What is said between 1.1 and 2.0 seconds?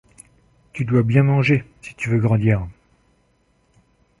manger, si